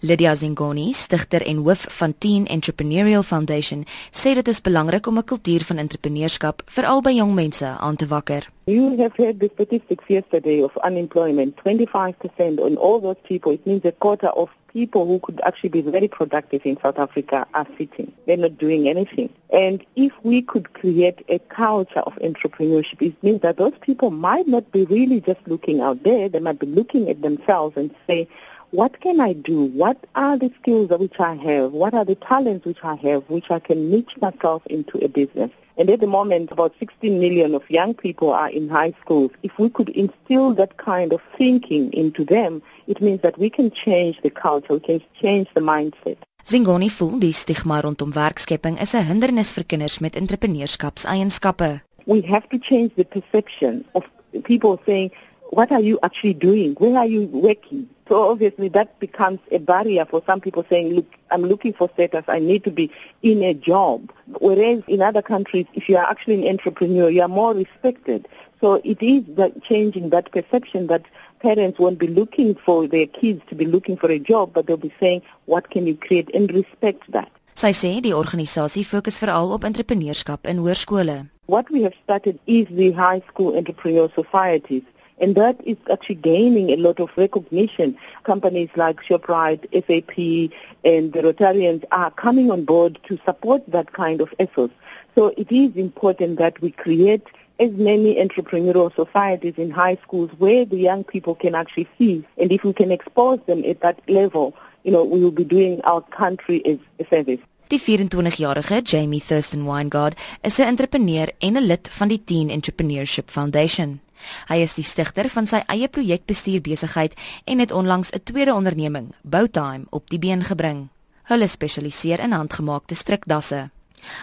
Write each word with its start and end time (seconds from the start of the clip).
Lydia 0.00 0.34
Zingoni, 0.34 0.92
stigter 0.92 1.46
en 1.46 1.56
hoof 1.56 1.86
van 1.88 2.14
Teen 2.18 2.46
Entrepreneurial 2.46 3.22
Foundation, 3.22 3.84
sê 4.10 4.34
dit 4.36 4.48
is 4.48 4.60
belangrik 4.60 5.06
om 5.06 5.16
'n 5.18 5.24
kultuur 5.24 5.64
van 5.64 5.76
entrepreneurskap 5.76 6.62
veral 6.66 7.00
by 7.00 7.12
jong 7.12 7.34
mense 7.34 7.66
aan 7.66 7.96
te 7.96 8.06
wakker. 8.06 8.48
You 8.64 8.96
have 8.98 9.16
heard 9.16 9.40
the 9.40 9.50
statistics 9.54 10.04
yesterday 10.06 10.62
of 10.62 10.76
unemployment, 10.76 11.56
25% 11.56 12.60
on 12.60 12.76
all 12.76 13.00
those 13.00 13.20
people. 13.22 13.52
It 13.52 13.64
means 13.64 13.84
a 13.84 13.92
quarter 13.98 14.28
of 14.28 14.50
people 14.72 15.06
who 15.06 15.18
could 15.18 15.40
actually 15.40 15.70
be 15.70 15.90
very 15.90 16.08
productive 16.08 16.60
in 16.66 16.76
South 16.82 16.98
Africa 16.98 17.46
are 17.52 17.68
sitting. 17.78 18.12
They're 18.26 18.36
not 18.36 18.58
doing 18.58 18.88
anything. 18.88 19.30
And 19.50 19.80
if 19.94 20.12
we 20.22 20.42
could 20.42 20.66
create 20.74 21.24
a 21.28 21.38
culture 21.38 22.04
of 22.08 22.14
entrepreneurship, 22.20 23.00
it 23.00 23.14
means 23.22 23.40
that 23.40 23.56
those 23.56 23.78
people 23.80 24.10
might 24.10 24.46
not 24.46 24.70
be 24.72 24.84
really 24.84 25.20
just 25.20 25.40
looking 25.46 25.80
out 25.80 26.02
there. 26.02 26.28
They 26.28 26.40
might 26.40 26.58
be 26.58 26.66
looking 26.66 27.08
at 27.08 27.22
themselves 27.22 27.78
and 27.78 27.90
say, 28.06 28.28
what 28.70 29.00
can 29.00 29.20
I 29.20 29.32
do? 29.32 29.64
What 29.64 29.98
are 30.14 30.36
the 30.36 30.52
skills 30.60 30.90
which 30.90 31.18
I 31.20 31.34
have? 31.34 31.72
What 31.72 31.94
are 31.94 32.04
the 32.04 32.16
talents 32.16 32.66
which 32.66 32.82
I 32.82 32.96
have 32.96 33.22
which 33.28 33.50
I 33.50 33.60
can 33.60 33.90
niche 33.90 34.16
myself 34.20 34.66
into 34.66 34.98
a 35.04 35.08
business? 35.08 35.50
And 35.78 35.90
at 35.90 36.00
the 36.00 36.06
moment, 36.06 36.50
about 36.50 36.74
16 36.78 37.20
million 37.20 37.54
of 37.54 37.62
young 37.70 37.94
people 37.94 38.32
are 38.32 38.50
in 38.50 38.68
high 38.68 38.94
schools. 39.02 39.30
If 39.42 39.58
we 39.58 39.68
could 39.68 39.90
instill 39.90 40.54
that 40.54 40.78
kind 40.78 41.12
of 41.12 41.20
thinking 41.36 41.92
into 41.92 42.24
them, 42.24 42.62
it 42.86 43.00
means 43.00 43.20
that 43.20 43.38
we 43.38 43.50
can 43.50 43.70
change 43.70 44.20
the 44.22 44.30
culture, 44.30 44.74
we 44.74 44.80
can 44.80 45.02
change 45.20 45.48
the 45.54 45.60
mindset. 45.60 46.16
Zingoni 46.44 46.88
voel 46.88 47.18
die 47.18 47.32
stigma 47.32 47.80
rondom 47.80 48.12
werkskepping 48.12 48.80
is 48.80 48.94
'n 48.94 49.04
hindernis 49.04 49.52
vir 49.52 49.64
kinders 49.64 49.98
met 49.98 50.16
entrepreneurskapseienskappe. 50.16 51.82
We 52.06 52.20
have 52.22 52.48
to 52.48 52.58
change 52.58 52.94
the 52.94 53.04
perception 53.04 53.84
of 53.92 54.04
people 54.44 54.78
saying 54.86 55.10
what 55.50 55.70
are 55.70 55.82
you 55.82 55.98
actually 56.02 56.34
doing? 56.34 56.74
Where 56.78 56.96
are 56.96 57.08
you 57.08 57.28
working? 57.32 57.88
So 58.08 58.30
obviously 58.30 58.68
that 58.68 58.98
becomes 59.00 59.40
a 59.50 59.58
barrier 59.58 60.04
for 60.04 60.22
some 60.26 60.40
people 60.40 60.64
saying, 60.70 60.94
look, 60.94 61.12
I'm 61.30 61.42
looking 61.42 61.72
for 61.72 61.90
status. 61.94 62.24
I 62.28 62.38
need 62.38 62.62
to 62.64 62.70
be 62.70 62.90
in 63.22 63.42
a 63.42 63.52
job. 63.52 64.12
Whereas 64.38 64.82
in 64.86 65.02
other 65.02 65.22
countries, 65.22 65.66
if 65.74 65.88
you 65.88 65.96
are 65.96 66.08
actually 66.08 66.46
an 66.46 66.48
entrepreneur, 66.48 67.10
you 67.10 67.22
are 67.22 67.28
more 67.28 67.52
respected. 67.52 68.28
So 68.60 68.74
it 68.84 69.02
is 69.02 69.24
that 69.36 69.62
changing 69.62 70.10
that 70.10 70.30
perception 70.30 70.86
that 70.86 71.02
parents 71.40 71.78
won't 71.78 71.98
be 71.98 72.06
looking 72.06 72.54
for 72.54 72.86
their 72.86 73.06
kids 73.06 73.42
to 73.48 73.54
be 73.54 73.66
looking 73.66 73.96
for 73.96 74.10
a 74.10 74.18
job, 74.18 74.52
but 74.54 74.66
they'll 74.66 74.76
be 74.76 74.94
saying, 75.00 75.22
what 75.46 75.70
can 75.70 75.86
you 75.86 75.96
create 75.96 76.30
and 76.34 76.50
respect 76.52 77.10
that. 77.12 77.30
Sy 77.56 77.72
sê 77.72 77.90
die 78.04 78.12
organisasie 78.12 78.82
fokus 78.84 79.16
veral 79.16 79.48
op 79.54 79.64
entrepreneurskap 79.64 80.44
in 80.50 80.58
hoërskole. 80.60 81.22
What 81.48 81.70
we 81.72 81.84
have 81.86 81.94
started 82.02 82.38
is 82.46 82.68
the 82.68 82.90
high 82.92 83.22
school 83.30 83.56
entrepreneur 83.56 84.10
societies 84.12 84.84
and 85.18 85.34
that 85.34 85.56
is 85.64 85.76
actually 85.90 86.16
gaining 86.16 86.70
a 86.70 86.76
lot 86.76 87.00
of 87.00 87.10
recognition. 87.16 87.96
Companies 88.24 88.70
like 88.76 89.02
ShopRite, 89.02 89.64
SAP, 89.72 90.52
and 90.84 91.12
the 91.12 91.22
Rotarians 91.22 91.84
are 91.92 92.10
coming 92.10 92.50
on 92.50 92.64
board 92.64 92.98
to 93.08 93.18
support 93.24 93.62
that 93.68 93.92
kind 93.92 94.20
of 94.20 94.32
effort. 94.38 94.70
So 95.14 95.32
it 95.36 95.50
is 95.50 95.76
important 95.76 96.38
that 96.38 96.60
we 96.60 96.70
create 96.70 97.26
as 97.58 97.72
many 97.72 98.16
entrepreneurial 98.16 98.94
societies 98.94 99.54
in 99.56 99.70
high 99.70 99.96
schools 100.02 100.30
where 100.38 100.64
the 100.64 100.76
young 100.76 101.04
people 101.04 101.34
can 101.34 101.54
actually 101.54 101.88
see. 101.96 102.24
And 102.36 102.52
if 102.52 102.64
we 102.64 102.72
can 102.72 102.92
expose 102.92 103.40
them 103.46 103.64
at 103.64 103.80
that 103.80 104.00
level, 104.08 104.54
you 104.84 104.92
know, 104.92 105.04
we 105.04 105.20
will 105.20 105.30
be 105.30 105.44
doing 105.44 105.80
our 105.84 106.02
country 106.02 106.64
as 106.66 106.78
a 107.00 107.08
service. 107.08 107.40
Die 107.68 107.78
24-jarige 107.78 108.82
Jamie 108.84 109.20
Thurston 109.20 109.64
Weingard 109.64 110.14
is 110.42 110.60
'n 110.60 110.68
entrepreneur 110.68 111.28
en 111.40 111.56
'n 111.56 111.66
lid 111.66 111.88
van 111.90 112.08
die 112.08 112.22
Teen 112.24 112.48
Entrepreneurship 112.50 113.30
Foundation. 113.30 114.05
Hy 114.48 114.56
is 114.62 114.74
die 114.74 114.84
stigter 114.84 115.28
van 115.28 115.46
sy 115.46 115.62
eie 115.66 115.88
projekbestuur 115.88 116.60
besigheid 116.60 117.14
en 117.44 117.58
het 117.58 117.72
onlangs 117.72 118.10
'n 118.12 118.22
tweede 118.24 118.54
onderneming, 118.54 119.14
Bowtime, 119.22 119.86
op 119.90 120.10
die 120.10 120.18
been 120.18 120.44
gebring. 120.44 120.88
Hulle 121.22 121.46
spesialiseer 121.46 122.20
in 122.20 122.32
handgemaakte 122.32 122.94
strikdasse. 122.94 123.70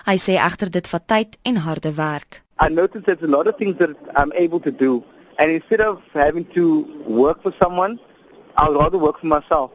Hy 0.05 0.17
sê 0.17 0.33
egter 0.37 0.69
dit 0.71 0.87
vat 0.87 1.07
tyd 1.07 1.37
en 1.41 1.55
harde 1.55 1.93
werk. 1.93 2.41
I 2.59 2.69
noticed 2.69 3.05
there's 3.05 3.23
a 3.23 3.37
lot 3.37 3.47
of 3.47 3.55
things 3.57 3.77
that 3.77 3.89
I'm 4.15 4.31
able 4.31 4.59
to 4.59 4.71
do 4.71 5.03
and 5.37 5.51
instead 5.51 5.81
of 5.81 6.01
having 6.13 6.45
to 6.55 6.85
work 7.07 7.41
for 7.41 7.53
someone, 7.61 7.99
I'll 8.55 8.73
rather 8.73 8.97
work 8.97 9.19
for 9.19 9.27
myself. 9.27 9.71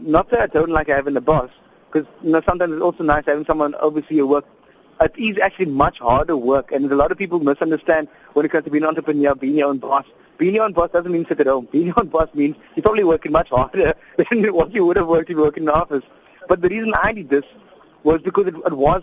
Not 0.00 0.30
that 0.30 0.40
I 0.40 0.46
don't 0.46 0.70
like 0.70 0.88
having 0.88 1.16
a 1.16 1.20
boss, 1.20 1.50
because 1.86 2.08
you 2.22 2.32
know 2.32 2.40
sometimes 2.48 2.72
it's 2.72 2.82
also 2.82 3.04
nice 3.04 3.24
having 3.26 3.44
someone 3.44 3.74
oversee 3.76 4.16
your 4.16 4.26
work 4.26 4.44
it 5.04 5.16
is 5.16 5.38
actually 5.38 5.66
much 5.66 5.98
harder 5.98 6.36
work, 6.36 6.72
and 6.72 6.90
a 6.90 6.96
lot 6.96 7.12
of 7.12 7.18
people 7.18 7.38
misunderstand 7.40 8.08
when 8.32 8.46
it 8.46 8.50
comes 8.50 8.64
to 8.64 8.70
being 8.70 8.84
an 8.84 8.88
entrepreneur, 8.88 9.34
being 9.34 9.56
your 9.58 9.68
own 9.68 9.78
boss. 9.78 10.04
Being 10.38 10.56
your 10.56 10.64
own 10.64 10.72
boss 10.72 10.90
doesn't 10.90 11.12
mean 11.12 11.26
sit 11.28 11.40
at 11.40 11.46
home. 11.46 11.68
Being 11.70 11.86
your 11.86 12.00
own 12.00 12.08
boss 12.08 12.28
means 12.34 12.56
you're 12.74 12.82
probably 12.82 13.04
working 13.04 13.32
much 13.32 13.50
harder 13.50 13.94
than 14.16 14.52
what 14.52 14.74
you 14.74 14.84
would 14.86 14.96
have 14.96 15.06
worked 15.06 15.30
if 15.30 15.36
you 15.36 15.42
worked 15.42 15.58
in 15.58 15.66
the 15.66 15.74
office. 15.74 16.02
But 16.48 16.60
the 16.60 16.68
reason 16.68 16.92
I 17.00 17.12
did 17.12 17.28
this 17.30 17.44
was 18.02 18.20
because 18.22 18.46
it, 18.48 18.54
it 18.54 18.72
was 18.72 19.02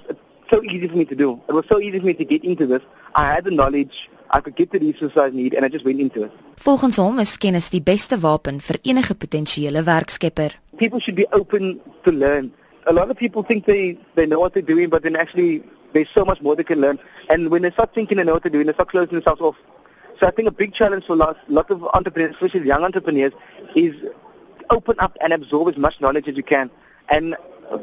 so 0.49 0.61
easy 0.63 0.87
for 0.87 0.95
me 0.95 1.05
to 1.05 1.15
do. 1.15 1.41
It 1.47 1.53
was 1.53 1.65
so 1.69 1.79
easy 1.79 1.99
for 1.99 2.05
me 2.05 2.13
to 2.13 2.25
get 2.25 2.43
into 2.43 2.67
this. 2.67 2.81
I 3.15 3.33
had 3.33 3.45
the 3.45 3.51
knowledge, 3.51 4.09
I 4.29 4.41
could 4.41 4.55
get 4.55 4.71
the 4.71 4.79
resources 4.79 5.17
I 5.17 5.29
need, 5.29 5.53
and 5.53 5.65
I 5.65 5.69
just 5.69 5.85
went 5.85 5.99
into 5.99 6.23
it. 6.25 6.31
Volgens 6.61 6.97
hom 7.01 7.19
is 7.19 7.37
kennis 7.37 7.69
die 7.73 7.81
beste 7.81 8.19
wapen 8.21 8.59
vir 8.61 8.77
enige 8.83 9.15
potensiële 9.17 9.83
werkskepper. 9.83 10.53
People 10.77 10.99
should 10.99 11.15
be 11.15 11.25
open 11.31 11.79
to 12.05 12.11
learn. 12.11 12.51
A 12.85 12.93
lot 12.93 13.09
of 13.09 13.17
people 13.17 13.43
think 13.43 13.65
they, 13.65 13.97
they 14.15 14.25
know 14.25 14.39
what 14.39 14.53
they're 14.53 14.71
doing, 14.73 14.89
but 14.89 15.03
then 15.03 15.15
actually 15.15 15.63
there's 15.93 16.09
so 16.09 16.25
much 16.25 16.41
more 16.41 16.55
they 16.55 16.63
can 16.63 16.81
learn. 16.81 16.99
And 17.29 17.49
when 17.49 17.61
they 17.61 17.71
start 17.71 17.93
thinking 17.93 18.19
and 18.19 18.27
know 18.27 18.33
what 18.33 18.43
to 18.43 18.49
do, 18.49 18.63
they 18.63 18.73
start 18.73 18.89
closing 18.89 19.13
themselves 19.13 19.41
off. 19.41 19.55
So 20.19 20.27
I 20.27 20.31
think 20.31 20.47
a 20.47 20.51
big 20.51 20.73
challenge 20.73 21.05
for 21.05 21.15
lots, 21.15 21.39
lot 21.47 21.69
of 21.71 21.83
entrepreneurs, 21.93 22.35
especially 22.35 22.67
young 22.67 22.83
entrepreneurs, 22.83 23.33
is 23.75 23.95
open 24.69 24.95
up 24.99 25.17
and 25.21 25.33
absorb 25.33 25.69
as 25.69 25.77
much 25.77 25.99
knowledge 25.99 26.27
as 26.27 26.37
you 26.37 26.43
can. 26.43 26.69
And 27.09 27.35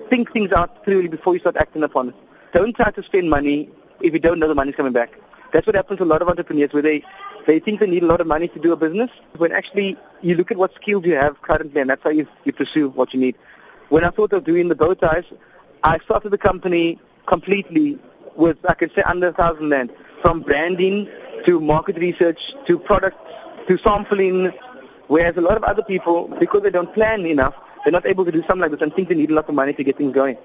think 0.09 0.33
things 0.33 0.53
out 0.53 0.85
clearly 0.85 1.09
before 1.09 1.35
you 1.35 1.41
start 1.41 1.57
acting 1.57 1.83
upon 1.83 2.11
it. 2.11 2.15
Don't 2.53 2.75
try 2.75 2.91
to 2.91 3.03
spend 3.03 3.29
money 3.31 3.71
if 4.01 4.13
you 4.13 4.19
don't 4.19 4.39
know 4.39 4.49
the 4.49 4.55
money's 4.55 4.75
coming 4.75 4.93
back. 4.93 5.13
That's 5.53 5.67
what 5.67 5.77
happens 5.77 5.99
to 5.99 6.05
a 6.05 6.07
lot 6.07 6.23
of 6.23 6.29
entrepreneurs 6.29 6.73
where 6.73 6.83
they, 6.83 7.05
they 7.47 7.59
think 7.59 7.81
they 7.81 7.87
need 7.87 8.03
a 8.03 8.07
lot 8.07 8.21
of 8.21 8.27
money 8.27 8.49
to 8.49 8.59
do 8.59 8.73
a 8.73 8.77
business 8.77 9.11
when 9.37 9.53
actually 9.53 9.97
you 10.21 10.35
look 10.35 10.51
at 10.51 10.57
what 10.57 10.75
skills 10.75 11.05
you 11.07 11.15
have 11.15 11.41
currently 11.43 11.81
and 11.81 11.89
that's 11.89 12.03
how 12.03 12.11
you, 12.11 12.27
you 12.45 12.53
pursue 12.53 12.91
what 12.91 13.15
you 13.15 13.21
need. 13.21 13.37
When 13.89 14.05
I 14.05 14.11
thought 14.11 14.33
of 14.33 14.45
doing 14.45 14.69
the 14.69 14.75
bow 14.75 14.95
ties, 14.95 15.25
I 15.83 15.99
started 16.01 16.31
the 16.31 16.39
company 16.39 17.01
completely 17.29 17.99
with, 18.35 18.59
I 18.69 18.75
can 18.75 18.91
say, 18.95 19.03
under 19.03 19.33
thousand 19.33 19.71
rand, 19.71 19.91
from 20.23 20.41
branding 20.41 21.09
to 21.47 21.61
market 21.61 21.97
research 22.07 22.55
to 22.67 22.79
product 22.79 23.19
to 23.69 23.79
sampling, 23.87 24.53
whereas 25.15 25.37
a 25.37 25.45
lot 25.49 25.57
of 25.61 25.65
other 25.65 25.83
people, 25.83 26.17
because 26.43 26.63
they 26.63 26.75
don't 26.79 26.93
plan 26.95 27.27
enough, 27.27 27.55
they're 27.83 27.93
not 27.93 28.07
able 28.07 28.25
to 28.25 28.33
do 28.33 28.43
something 28.47 28.65
like 28.65 28.73
this 28.73 28.81
and 28.81 28.95
think 28.95 29.09
they 29.09 29.15
need 29.15 29.31
a 29.31 29.35
lot 29.41 29.49
of 29.49 29.55
money 29.55 29.73
to 29.75 29.85
get 29.85 29.97
things 30.01 30.15
going. 30.15 30.37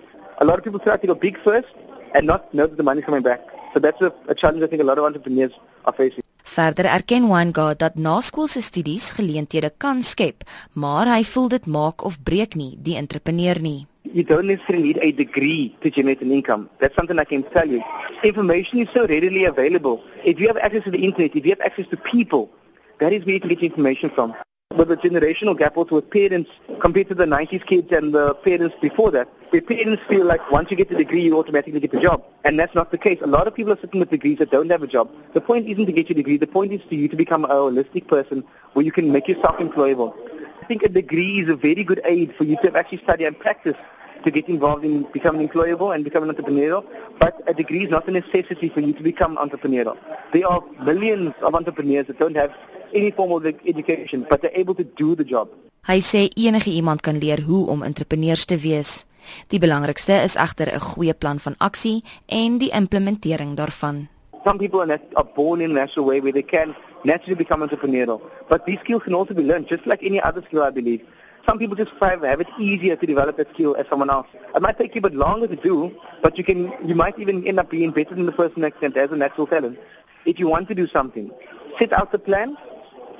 A 0.43 0.45
lot 0.45 0.57
of 0.57 0.63
people 0.63 0.79
try 0.79 0.97
to 0.97 1.07
go 1.07 1.15
big 1.15 1.37
first 1.47 1.71
and 2.13 2.27
not 2.27 2.53
know 2.53 2.67
that 2.67 2.77
the 2.77 2.83
money's 2.83 3.05
coming 3.05 3.23
back. 3.23 3.41
So 3.73 3.79
that's 3.79 4.01
a, 4.01 4.13
a 4.27 4.35
challenge 4.35 4.63
I 4.63 4.67
think 4.67 4.81
a 4.81 4.85
lot 4.85 4.97
of 4.97 5.05
entrepreneurs 5.05 5.53
are 5.85 5.93
facing. 5.93 6.21
Verder 6.43 6.85
erken 6.85 7.27
Weingart 7.29 7.79
dat 7.79 7.95
naskoolse 7.95 8.61
studies 8.61 9.11
geleenthede 9.11 9.71
kan 9.77 10.03
skep, 10.03 10.43
maar 10.73 11.07
hy 11.07 11.23
voel 11.23 11.47
dit 11.55 11.65
maak 11.65 12.03
of 12.05 12.19
breek 12.23 12.53
nie 12.59 12.75
die 12.77 12.97
entrepreneur 12.99 13.57
nie. 13.63 13.87
You 14.13 14.23
don't 14.23 14.45
necessarily 14.45 14.83
need 14.83 14.99
a 15.01 15.11
degree 15.11 15.75
to 15.81 15.89
generate 15.89 16.21
an 16.21 16.31
income. 16.31 16.69
That's 16.79 16.95
something 16.95 17.17
I 17.17 17.23
can 17.23 17.41
tell 17.43 17.67
you. 17.67 17.83
Information 18.23 18.77
is 18.79 18.87
so 18.93 19.07
readily 19.07 19.45
available. 19.45 20.03
If 20.23 20.39
you 20.39 20.47
have 20.47 20.57
access 20.57 20.83
to 20.83 20.91
the 20.91 21.03
internet, 21.03 21.35
if 21.35 21.43
you 21.43 21.51
have 21.51 21.61
access 21.61 21.87
to 21.87 21.97
people, 21.97 22.51
that 22.99 23.11
is 23.11 23.25
where 23.25 23.33
you 23.33 23.39
can 23.39 23.49
get 23.49 23.63
information 23.63 24.11
from. 24.11 24.35
With 24.75 24.89
the 24.89 24.97
generational 24.97 25.57
gap 25.57 25.77
also 25.77 25.95
with 25.95 26.11
parents 26.11 26.49
compared 26.79 27.07
to 27.09 27.15
the 27.15 27.25
90s 27.25 27.65
kids 27.65 27.91
and 27.91 28.13
the 28.13 28.35
parents 28.35 28.75
before 28.81 29.09
that, 29.11 29.29
the 29.51 29.61
parents 29.61 30.01
feel 30.07 30.25
like 30.25 30.49
once 30.51 30.69
you 30.69 30.77
get 30.77 30.89
the 30.89 30.95
degree, 30.95 31.21
you 31.21 31.37
automatically 31.37 31.79
get 31.79 31.91
the 31.91 31.99
job. 31.99 32.23
And 32.43 32.59
that's 32.59 32.73
not 32.75 32.91
the 32.91 32.97
case. 32.99 33.19
A 33.21 33.27
lot 33.27 33.47
of 33.47 33.55
people 33.55 33.73
are 33.73 33.79
sitting 33.79 33.99
with 33.99 34.11
degrees 34.11 34.37
that 34.39 34.51
don't 34.51 34.69
have 34.69 34.83
a 34.83 34.87
job. 34.87 35.09
The 35.33 35.41
point 35.41 35.67
isn't 35.67 35.85
to 35.87 35.91
get 35.91 36.09
your 36.09 36.15
degree. 36.15 36.37
The 36.37 36.47
point 36.47 36.71
is 36.71 36.81
for 36.87 36.95
you 36.95 37.07
to 37.07 37.15
become 37.15 37.45
a 37.45 37.49
holistic 37.49 38.07
person 38.07 38.43
where 38.73 38.85
you 38.85 38.91
can 38.91 39.11
make 39.11 39.27
yourself 39.27 39.57
employable. 39.57 40.13
I 40.61 40.65
think 40.65 40.83
a 40.83 40.89
degree 40.89 41.39
is 41.39 41.49
a 41.49 41.55
very 41.55 41.83
good 41.83 42.01
aid 42.05 42.35
for 42.35 42.45
you 42.45 42.57
to 42.63 42.75
actually 42.75 42.99
study 42.99 43.25
and 43.25 43.37
practice 43.37 43.75
to 44.23 44.31
get 44.31 44.47
involved 44.47 44.83
in 44.83 45.03
becoming 45.13 45.47
employable 45.47 45.93
and 45.93 46.03
becoming 46.03 46.29
entrepreneurial, 46.29 46.83
but 47.19 47.41
a 47.47 47.53
degree 47.53 47.83
is 47.85 47.89
not 47.89 48.07
a 48.07 48.11
necessity 48.11 48.69
for 48.69 48.79
you 48.79 48.93
to 48.93 49.03
become 49.03 49.37
entrepreneurial. 49.37 49.97
There 50.31 50.47
are 50.47 50.61
millions 50.83 51.33
of 51.41 51.55
entrepreneurs 51.55 52.07
that 52.07 52.19
don't 52.19 52.35
have 52.35 52.51
any 52.93 53.11
formal 53.11 53.45
education, 53.45 54.25
but 54.29 54.41
they're 54.41 54.55
able 54.55 54.75
to 54.75 54.83
do 54.83 55.15
the 55.15 55.23
job. 55.23 55.49
Hy 55.83 55.99
sê 55.99 56.29
enige 56.39 56.71
iemand 56.71 57.01
kan 57.03 57.17
leer 57.19 57.41
hoe 57.43 57.67
om 57.67 57.81
entrepreneurs 57.83 58.45
te 58.47 58.55
wees. 58.55 59.03
Die 59.51 59.59
belangrikste 59.59 60.15
is 60.23 60.35
egter 60.35 60.71
'n 60.71 60.79
goeie 60.79 61.13
plan 61.13 61.39
van 61.39 61.55
aksie 61.57 62.03
en 62.25 62.57
die 62.57 62.71
implementering 62.71 63.55
daarvan. 63.55 64.07
Some 64.45 64.57
people 64.57 64.79
are, 64.79 64.99
are 65.13 65.29
born 65.35 65.61
in 65.61 65.71
a 65.71 65.73
natural 65.73 66.05
way 66.05 66.21
where 66.21 66.31
they 66.31 66.43
can 66.43 66.75
naturally 67.03 67.35
become 67.35 67.61
entrepreneurial, 67.67 68.21
but 68.47 68.65
these 68.65 68.79
skills 68.79 69.03
can 69.03 69.13
also 69.13 69.33
be 69.33 69.43
learned 69.43 69.67
just 69.67 69.85
like 69.85 70.05
any 70.05 70.21
other 70.21 70.41
skill 70.43 70.63
I 70.63 70.71
believe. 70.71 71.01
Some 71.45 71.59
people 71.59 71.75
just 71.75 71.91
find 71.99 72.23
have 72.23 72.39
it 72.39 72.47
easier 72.57 72.95
to 72.95 73.05
develop 73.05 73.37
that 73.37 73.49
skill 73.53 73.75
as 73.75 73.85
someone 73.89 74.09
else. 74.09 74.27
It 74.55 74.61
might 74.61 74.77
take 74.77 74.95
you 74.95 74.99
a 74.99 75.01
bit 75.01 75.15
longer 75.15 75.47
to 75.47 75.55
do, 75.55 75.93
but 76.21 76.37
you 76.37 76.43
can 76.43 76.71
you 76.87 76.95
might 76.95 77.19
even 77.19 77.45
end 77.45 77.59
up 77.59 77.69
being 77.69 77.91
better 77.91 78.15
than 78.15 78.25
the 78.25 78.31
person 78.31 78.61
to 78.61 78.99
as 78.99 79.11
a 79.11 79.15
natural 79.15 79.47
talent. 79.47 79.77
If 80.25 80.39
you 80.39 80.47
want 80.47 80.69
to 80.69 80.75
do 80.75 80.87
something, 80.87 81.31
set 81.77 81.91
out 81.91 82.11
the 82.11 82.19
plan 82.19 82.55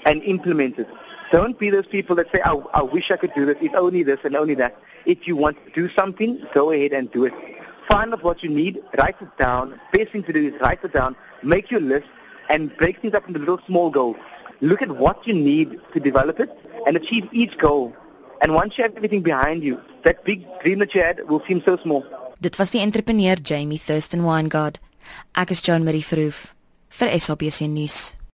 and 0.06 0.24
implement 0.24 0.80
it. 0.80 0.88
Don't 1.32 1.58
be 1.58 1.70
those 1.70 1.88
people 1.88 2.16
that 2.18 2.32
say, 2.32 2.42
I, 2.46 2.54
I 2.74 2.84
wish 2.84 3.12
I 3.12 3.18
could 3.18 3.34
do 3.34 3.46
this. 3.46 3.58
It's 3.60 3.76
only 3.76 4.04
this 4.04 4.20
and 4.24 4.36
only 4.36 4.54
that. 4.56 4.78
If 5.06 5.28
you 5.28 5.36
want 5.36 5.58
to 5.66 5.72
do 5.72 5.90
something, 5.90 6.46
go 6.54 6.72
ahead 6.72 6.94
and 6.94 7.12
do 7.12 7.26
it. 7.26 7.34
Find 7.88 8.14
out 8.14 8.24
what 8.24 8.44
you 8.44 8.50
need, 8.50 8.82
write 8.98 9.16
it 9.20 9.38
down. 9.38 9.80
Best 9.92 10.12
thing 10.12 10.24
to 10.24 10.34
do 10.34 10.48
is 10.48 10.62
write 10.62 10.84
it 10.84 10.94
down, 10.94 11.16
make 11.42 11.72
your 11.72 11.82
list, 11.82 12.08
and 12.50 12.76
break 12.78 13.02
things 13.02 13.14
up 13.14 13.28
into 13.28 13.40
little 13.40 13.60
small 13.66 13.90
goals. 13.90 14.16
Look 14.62 14.82
at 14.82 14.90
what 14.90 15.28
you 15.28 15.34
need 15.34 15.82
to 15.94 16.00
develop 16.00 16.40
it 16.40 16.50
and 16.86 16.96
achieve 16.96 17.28
each 17.32 17.58
goal. 17.58 17.94
And 18.44 18.54
once 18.54 18.78
you 18.78 18.84
have 18.84 18.98
everything 18.98 19.22
behind 19.24 19.64
you, 19.64 19.80
that 20.04 20.26
big 20.26 20.44
dream 20.62 20.80
that 20.80 20.94
you 20.94 21.02
had 21.02 21.24
will 21.30 21.42
seem 21.48 21.62
so 21.64 21.78
small. 21.78 22.04
Dit 22.44 22.60
was 22.60 22.72
die 22.72 22.84
entrepreneur 22.84 23.38
Jamie 23.40 23.80
Thurston 23.80 24.26
Weingard. 24.28 24.82
Ek 25.32 25.52
is 25.56 25.62
Joan 25.64 25.86
Marie 25.88 26.04
Verhoef 26.04 26.52
vir 27.00 27.14
SABC 27.16 27.70
nuus. 27.72 28.12